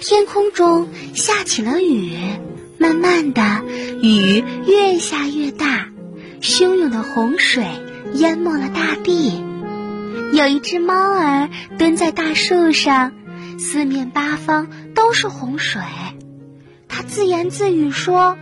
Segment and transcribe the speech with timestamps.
[0.00, 2.16] 天空中下起了雨，
[2.78, 3.42] 慢慢的，
[4.00, 5.88] 雨越下越大，
[6.40, 7.66] 汹涌的洪水
[8.14, 9.44] 淹没了大地。
[10.32, 11.48] 有一只猫儿
[11.78, 13.12] 蹲在大树上，
[13.58, 15.82] 四面八方都是洪水。
[16.86, 18.38] 它自言自语说：“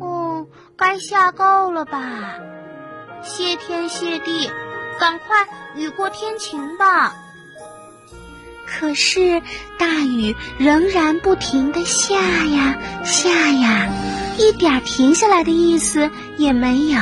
[0.00, 2.34] 哦，该下够了吧？
[3.22, 4.50] 谢天谢地，
[4.98, 5.46] 赶快
[5.76, 7.14] 雨过天晴吧。”
[8.78, 9.40] 可是
[9.78, 13.88] 大雨仍然不停的下呀下呀，
[14.36, 17.00] 一点停下来的意思也没有。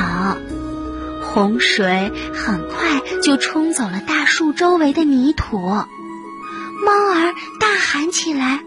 [1.21, 8.59] 洪水很快就冲走了大树周围的泥土，猫儿大喊起来：“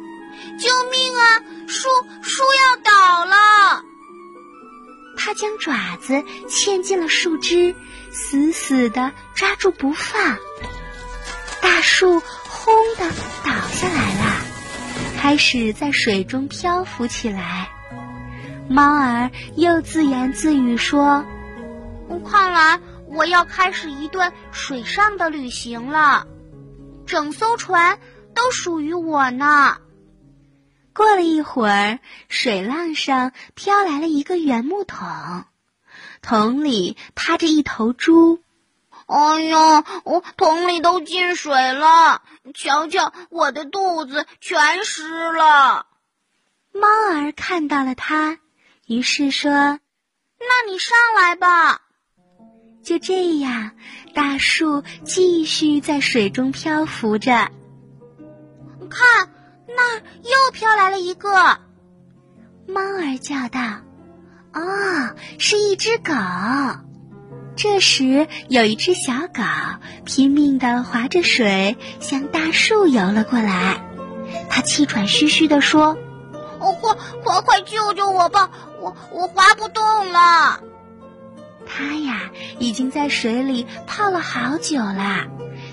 [0.58, 1.22] 救命啊！
[1.68, 1.88] 树
[2.22, 3.84] 树要倒了！”
[5.16, 7.76] 它将爪子嵌进了树枝，
[8.10, 10.36] 死死的抓住不放。
[11.62, 12.20] 大树。
[12.56, 13.10] 轰的
[13.44, 14.40] 倒下来了，
[15.18, 17.68] 开始在水中漂浮起来。
[18.68, 21.24] 猫儿又自言自语说
[22.28, 26.26] ：“看来我要开始一段水上的旅行了，
[27.06, 28.00] 整艘船
[28.34, 29.76] 都属于我呢。”
[30.92, 35.06] 过了一会儿，水浪上飘来了一个圆木桶，
[36.22, 38.40] 桶里趴着一头猪。
[39.06, 42.22] 哎呀，我桶里都进水了，
[42.54, 45.86] 瞧瞧我的肚子全湿了。
[46.72, 48.38] 猫儿看到了它，
[48.86, 49.50] 于是说
[50.40, 51.82] ：“那你上来吧。”
[52.82, 53.70] 就这样，
[54.12, 57.50] 大树继续在水中漂浮着。
[58.90, 59.30] 看，
[59.68, 61.60] 那又飘来了一个。
[62.66, 63.60] 猫儿叫道
[64.52, 66.12] ：“哦，是一只狗。”
[67.56, 69.42] 这时，有一只小狗
[70.04, 73.82] 拼命地划着水，向大树游了过来。
[74.50, 75.96] 它气喘吁吁地说
[76.60, 78.50] ：“哦，快快快救救我吧！
[78.80, 80.60] 我我划不动了。”
[81.66, 85.24] 它呀，已经在水里泡了好久了，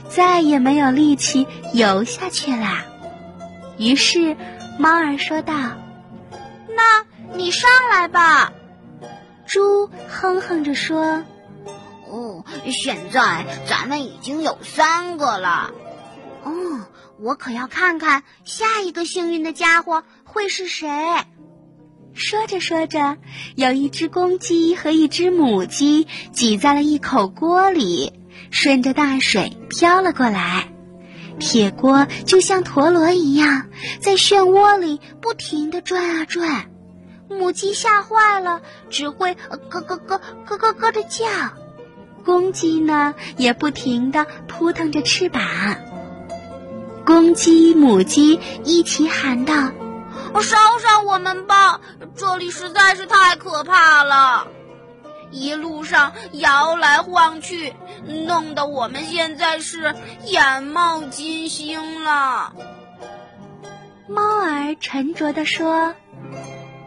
[0.08, 2.86] 再也没有力气游下去了。
[3.78, 4.38] 于是，
[4.80, 5.54] 猫儿说道
[6.74, 7.04] ：“那
[7.36, 8.54] 你上来吧。”
[9.46, 11.24] 猪哼哼着说。
[12.14, 15.72] 哦，现在咱们已经有三个了。
[16.44, 16.52] 哦，
[17.20, 20.88] 我可要看看下一个幸运的家伙会是谁。
[22.14, 23.18] 说着说着，
[23.56, 28.14] 有一只公鸡和一只母鸡挤在了一口锅里，
[28.52, 30.72] 顺着大水飘了过来。
[31.40, 33.70] 铁锅就像陀螺一样，
[34.00, 36.70] 在漩涡里不停的转啊转。
[37.28, 41.26] 母鸡吓坏了，只会咯咯咯咯咯咯的叫。
[42.26, 45.42] 公鸡呢，也不停地扑腾着翅膀。
[47.06, 49.54] 公鸡、母鸡一起喊道
[50.34, 51.82] ：“捎上我们吧！
[52.16, 54.48] 这里实在是太可怕了，
[55.32, 57.74] 一路上摇来晃去，
[58.06, 59.94] 弄得我们现在是
[60.26, 62.54] 眼冒金星了。”
[64.08, 65.94] 猫儿沉着地说：“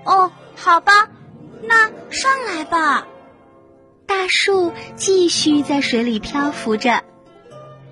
[0.07, 1.09] 哦，好吧，
[1.63, 3.07] 那上来吧。”
[4.07, 7.03] 大树继续在水里漂浮着，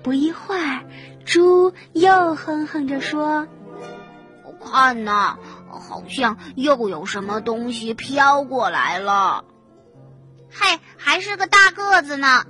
[0.01, 0.85] 不一会儿，
[1.25, 3.47] 猪又哼哼着说
[4.63, 5.37] ：“看呐，
[5.69, 9.45] 好像又有什么东西飘过来了。
[10.51, 12.45] ”“嘿，还是个大个子呢！”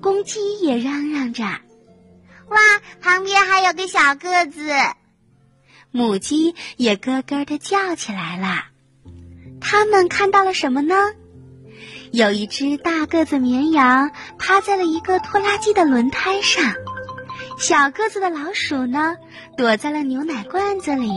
[0.00, 1.44] 公鸡也嚷嚷着。
[2.48, 2.58] “哇，
[3.00, 4.70] 旁边还有个小个子！”
[5.92, 8.64] 母鸡也咯咯的叫起来了。
[9.60, 10.94] 他们看到了什么呢？
[12.12, 16.64] 有一只大个子绵羊趴在了一个拖拉机的轮胎上，
[17.56, 19.16] 小个子的老鼠呢
[19.56, 21.12] 躲在了牛奶罐子里，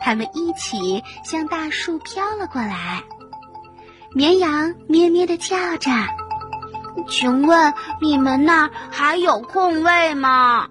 [0.00, 3.02] 它们一起向大树飘了过来。
[4.14, 5.90] 绵羊咩咩的叫着
[7.08, 10.68] ：“请问你们那儿还有空位吗？”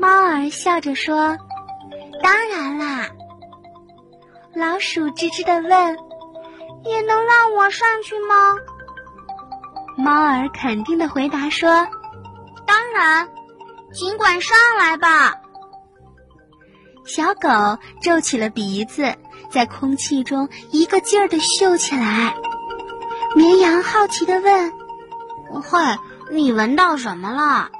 [0.00, 1.36] 猫儿笑着说
[2.22, 3.08] ：“当然啦。”
[4.54, 6.07] 老鼠吱吱的问。
[6.84, 8.56] 也能让我上去吗？
[9.96, 11.88] 猫儿肯定的回答说
[12.66, 13.28] ：“当然，
[13.92, 15.34] 尽管上来吧。”
[17.04, 19.16] 小狗皱起了鼻子，
[19.50, 22.36] 在空气中一个劲儿的嗅起来。
[23.34, 24.72] 绵羊好奇的问
[25.62, 25.78] ：“嘿，
[26.30, 27.70] 你闻到什么了？”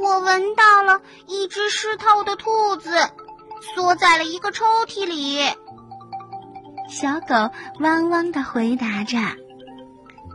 [0.00, 2.90] 我闻到了一只湿透的兔子，
[3.74, 5.38] 缩在了一个抽屉里。
[6.88, 7.50] 小狗
[7.80, 9.18] 汪汪的回答着。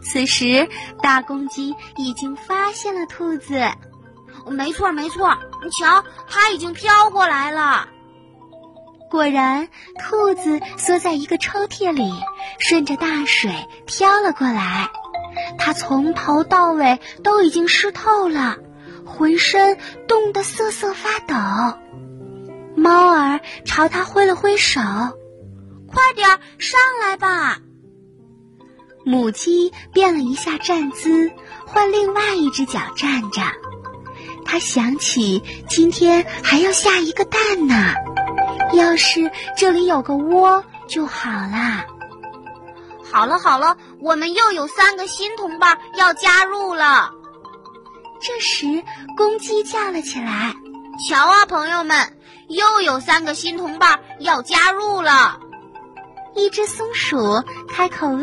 [0.02, 0.68] 此时，
[1.02, 3.62] 大公鸡已经发现了兔子。
[4.48, 5.38] 没错没错，
[5.80, 7.88] 瞧，它已经飘过来了。
[9.10, 9.68] 果然，
[10.00, 12.14] 兔子缩在一个抽屉里，
[12.60, 13.52] 顺着大水
[13.86, 14.90] 飘了过来。
[15.58, 18.58] 它从头到尾都已经湿透了，
[19.06, 21.36] 浑身冻得瑟瑟发抖。
[22.76, 24.80] 猫儿朝它挥了挥手
[25.90, 26.28] ：“快点
[26.58, 27.60] 上来吧！”
[29.06, 31.32] 母鸡变了一下站姿，
[31.66, 33.42] 换另外一只脚站着。
[34.46, 37.94] 它想起今天还要下一个蛋呢。
[38.74, 41.86] 要是这里有个窝就好啦。
[43.12, 47.12] 好了好了，我们又有三个新同伴要加入了。
[48.22, 48.84] 这时，
[49.18, 50.54] 公鸡叫了起来
[51.10, 55.40] ：“瞧啊，朋友们，又有三个新同伴要加入了。”
[56.36, 57.18] 一只松鼠
[57.68, 58.22] 开口问：“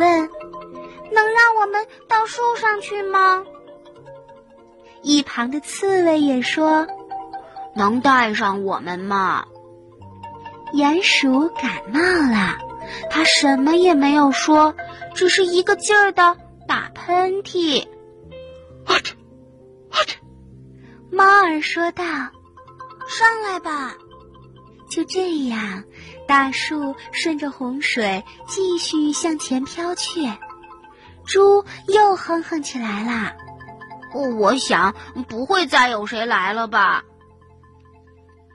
[1.12, 3.44] 能让我们到树上去吗？”
[5.02, 6.86] 一旁的刺猬也说
[7.76, 9.44] ：“能带上我们吗？”
[10.74, 12.58] 鼹鼠感冒了，
[13.10, 14.74] 它什么也没有说，
[15.14, 16.36] 只是一个劲儿的
[16.66, 17.86] 打喷嚏。
[18.84, 19.12] 啊嚏，
[19.90, 20.16] 啊嚏！
[21.10, 22.02] 猫儿说道
[23.06, 23.94] ：“上来吧。”
[24.90, 25.84] 就这样，
[26.26, 30.32] 大树顺着洪水继续向前飘去。
[31.24, 33.36] 猪又哼哼起来了。
[34.38, 34.94] 我想
[35.28, 37.04] 不会再有谁来了吧。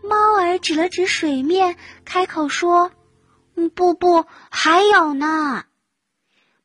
[0.03, 2.91] 猫儿指了指水面，开口说
[3.75, 5.65] ：“不不，还有呢。”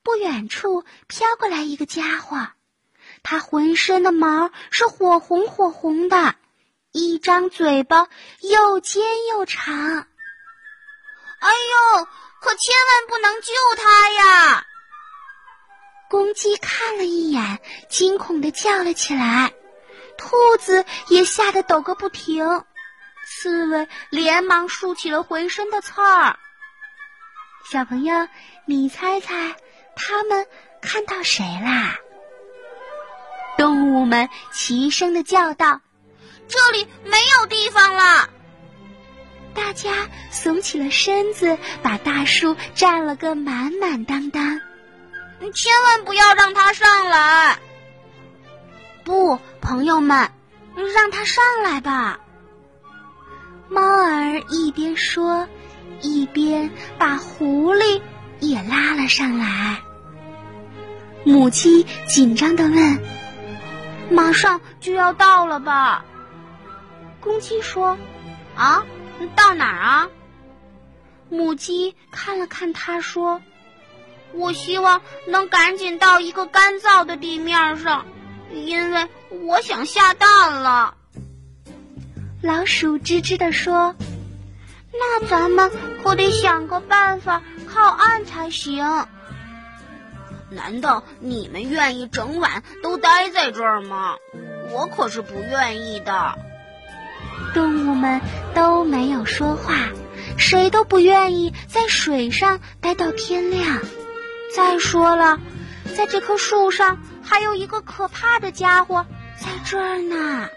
[0.02, 2.48] 不远处飘过来一个家伙，
[3.22, 6.36] 他浑身的毛是火红火红的，
[6.92, 8.08] 一张嘴巴
[8.40, 10.06] 又尖又长。
[11.40, 12.08] 哎呦，
[12.40, 14.66] 可千万不能救它呀！
[16.08, 19.52] 公鸡看了一眼，惊恐的叫了起来，
[20.16, 22.64] 兔子也吓得抖个不停。
[23.28, 26.38] 刺猬连忙竖起了浑身的刺儿。
[27.72, 28.28] 小朋友，
[28.66, 29.56] 你猜猜，
[29.96, 30.46] 他们
[30.80, 31.96] 看到谁啦？
[33.58, 35.80] 动物们齐声的叫道
[36.46, 38.30] ：“这里没有地方了！”
[39.56, 39.90] 大家
[40.30, 44.60] 耸起了身子，把大树占了个满满当当。
[45.54, 47.58] 千万不要让它上来！
[49.02, 50.30] 不，朋友们，
[50.94, 52.20] 让它上来吧。
[53.68, 55.48] 猫儿一边说，
[56.00, 58.00] 一边把狐狸
[58.40, 59.78] 也拉了上来。
[61.24, 63.02] 母鸡紧张的问
[64.10, 66.04] ：“马上就要到了吧？”
[67.20, 67.98] 公鸡说
[68.54, 68.84] ：“啊，
[69.34, 70.08] 到哪儿啊？”
[71.28, 73.42] 母鸡看了看它，说
[74.32, 78.06] ：“我希望能赶紧到一个干燥的地面上，
[78.52, 80.94] 因为我想下蛋了。”
[82.42, 83.96] 老鼠吱吱地说
[84.92, 85.72] ：“那咱们
[86.02, 89.08] 可得想个办法靠岸才行。
[90.48, 94.16] 难道你们愿意整晚都待在这儿吗？
[94.70, 96.38] 我可是不愿意的。”
[97.56, 98.20] 动物们
[98.54, 99.88] 都没有说话，
[100.36, 103.80] 谁都不愿意在水上待到天亮。
[104.54, 105.40] 再说了，
[105.96, 109.06] 在这棵树上还有一个可怕的家伙
[109.40, 110.50] 在这儿呢。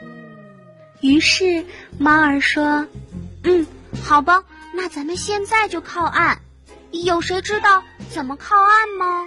[1.00, 1.66] 于是，
[1.98, 2.86] 猫儿说
[3.46, 3.66] ：“嗯，
[4.04, 4.44] 好吧，
[4.76, 6.42] 那咱们现在就靠岸。
[6.92, 9.26] 有谁知道怎么靠岸吗？”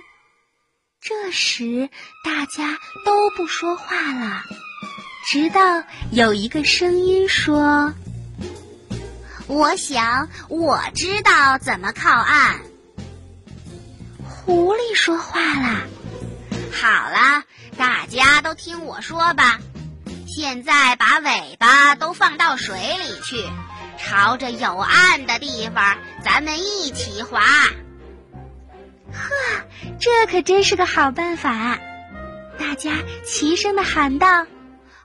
[1.01, 1.89] 这时，
[2.23, 2.77] 大家
[3.07, 4.43] 都不说话了，
[5.25, 7.95] 直到有一个声音说
[9.47, 12.61] ：“我想我知道怎么靠岸。”
[14.27, 15.83] 狐狸说话了
[16.73, 17.45] ：“好了，
[17.79, 19.61] 大家都听我说吧。”
[20.27, 23.45] 现在把尾巴都放到水里去，
[23.99, 27.41] 朝着有岸的地方，咱们一起划。
[29.13, 29.31] 呵，
[30.01, 31.79] 这可真是个好办法！
[32.59, 32.93] 大家
[33.27, 34.47] 齐声的喊道：“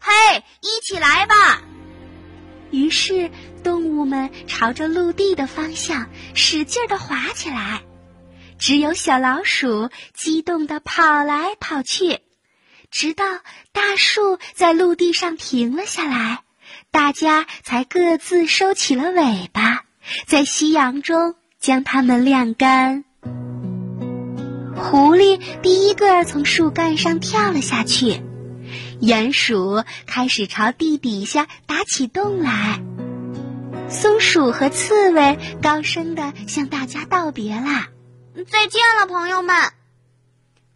[0.07, 1.61] 嘿，一起来吧！”
[2.71, 3.29] 于是
[3.61, 7.81] 动物们朝着陆地的方向使劲的划起来，
[8.57, 12.19] 只有小老鼠激动的跑来跑去。
[12.89, 13.25] 直到
[13.73, 16.39] 大树在陆地上停了下来，
[16.89, 19.83] 大家才各自收起了尾巴，
[20.25, 23.03] 在夕阳中将它们晾干。
[24.73, 28.21] 狐狸第一个从树干上跳了下去，
[29.01, 32.81] 鼹鼠开始朝地底下打起洞来，
[33.89, 37.89] 松鼠和刺猬高声的向大家道别啦
[38.49, 39.55] ：“再见了，朋友们！”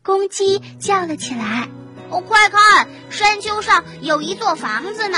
[0.04, 1.68] 公鸡叫了起来。
[2.10, 5.18] 哦，快看，山丘上有一座房子呢。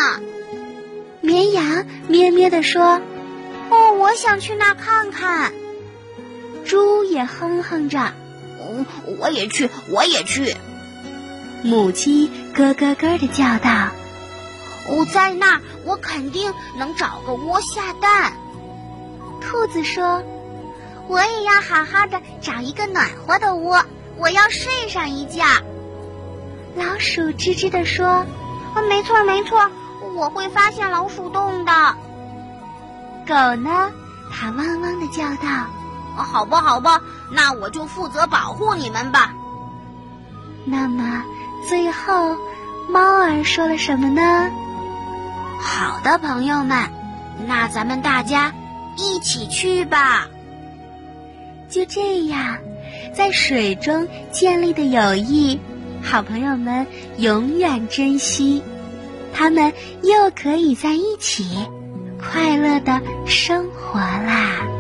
[1.20, 3.02] 绵羊咩咩地说
[3.70, 5.54] ：“哦，我想去那看看。”
[6.66, 8.14] 猪也哼哼着
[8.62, 8.86] ：“嗯，
[9.20, 10.56] 我也去，我也去。”
[11.64, 13.90] 母鸡咯咯咯地叫道
[14.90, 18.34] ：“我，在那儿，我肯定能找个窝下蛋。”
[19.42, 20.22] 兔子说
[21.08, 23.86] ：“我也要好好的找一个暖和的窝，
[24.18, 25.44] 我要睡上一觉。”
[26.76, 28.08] 老鼠吱吱地说
[28.76, 29.70] ：“啊，没错没错，
[30.16, 31.72] 我会发现老鼠洞的。”
[33.26, 33.92] 狗呢？
[34.36, 35.68] 它汪汪的叫道
[36.18, 37.02] ：“好吧好吧，
[37.32, 39.34] 那我就负责保护你们吧。”
[40.66, 41.24] 那么
[41.68, 42.38] 最后，
[42.90, 44.50] 猫儿说了什么呢？
[45.60, 46.90] 好的，朋友们，
[47.48, 48.54] 那咱们大家。
[48.96, 50.28] 一起去吧。
[51.68, 52.60] 就这样，
[53.16, 55.60] 在水中建立的友谊，
[56.04, 56.86] 好朋友们
[57.18, 58.62] 永远珍惜，
[59.34, 61.68] 他们又可以在一起
[62.22, 64.73] 快乐的生活啦。